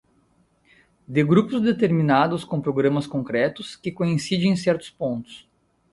[1.07, 5.47] de grupos determinados com programas concretos que coincidem em certos pontos